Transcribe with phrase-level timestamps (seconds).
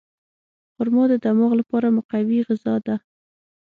[0.73, 2.95] خرما د دماغ لپاره مقوي غذا ده.